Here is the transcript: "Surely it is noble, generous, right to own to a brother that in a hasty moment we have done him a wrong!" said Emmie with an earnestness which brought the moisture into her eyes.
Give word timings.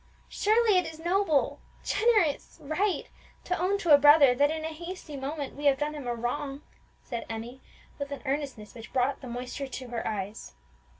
"Surely 0.29 0.79
it 0.79 0.87
is 0.87 0.97
noble, 0.97 1.59
generous, 1.83 2.57
right 2.59 3.05
to 3.43 3.55
own 3.55 3.77
to 3.77 3.93
a 3.93 3.99
brother 3.99 4.33
that 4.33 4.49
in 4.49 4.65
a 4.65 4.69
hasty 4.69 5.15
moment 5.15 5.53
we 5.55 5.65
have 5.65 5.77
done 5.77 5.93
him 5.93 6.07
a 6.07 6.15
wrong!" 6.15 6.63
said 7.03 7.23
Emmie 7.29 7.61
with 7.99 8.11
an 8.11 8.23
earnestness 8.25 8.73
which 8.73 8.93
brought 8.93 9.21
the 9.21 9.27
moisture 9.27 9.65
into 9.65 9.89
her 9.89 10.07
eyes. 10.07 10.53